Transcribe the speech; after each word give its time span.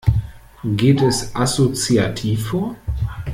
Geht 0.63 0.99
es 1.03 1.35
assoziativ 1.35 2.47
vor? 2.47 2.75